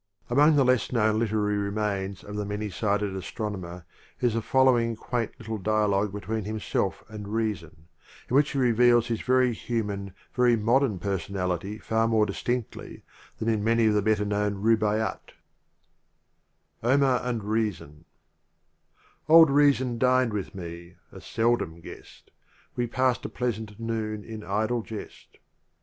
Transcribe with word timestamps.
Among 0.31 0.55
the 0.55 0.65
less 0.65 0.91
known 0.91 1.19
literary 1.19 1.57
remains 1.59 2.23
of 2.23 2.35
the 2.35 2.43
many 2.43 2.71
sided 2.71 3.15
astronomer 3.15 3.85
is 4.19 4.33
the 4.33 4.41
follow 4.41 4.75
ing 4.75 4.95
quaint 4.95 5.33
little 5.37 5.59
dialogue 5.59 6.11
between 6.11 6.43
himself 6.43 7.03
and 7.07 7.27
Reason, 7.27 7.87
in 8.27 8.35
which 8.35 8.49
he 8.49 8.57
reveals 8.57 9.05
his 9.09 9.21
very 9.21 9.53
human, 9.53 10.15
very 10.33 10.55
modern 10.55 10.97
personality 10.97 11.77
far 11.77 12.07
more 12.07 12.25
distinclly 12.25 13.03
than 13.37 13.47
in 13.47 13.63
many 13.63 13.85
of 13.85 13.93
the 13.93 14.01
better 14.01 14.25
known 14.25 14.63
rubaiydt: 14.63 15.33
Omar 16.81 17.21
and 17.23 17.43
Reason 17.43 18.05
Old 19.29 19.51
Reason 19.51 19.99
dined 19.99 20.33
with 20.33 20.55
me 20.55 20.63
t— 20.63 20.95
a 21.11 21.21
seldom 21.21 21.79
guest; 21.79 22.31
We 22.75 22.87
passed 22.87 23.23
a 23.23 23.29
pleasant 23.29 23.79
noon 23.79 24.23
in 24.23 24.43
idle 24.43 24.81
jest. 24.81 25.37